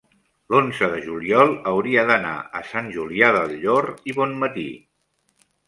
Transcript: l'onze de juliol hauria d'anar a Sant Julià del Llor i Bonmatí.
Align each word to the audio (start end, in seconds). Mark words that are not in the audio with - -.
l'onze 0.53 0.87
de 0.93 1.01
juliol 1.03 1.53
hauria 1.73 2.07
d'anar 2.13 2.33
a 2.61 2.63
Sant 2.71 2.89
Julià 2.97 3.31
del 3.39 3.55
Llor 3.61 3.93
i 4.13 4.19
Bonmatí. 4.19 4.69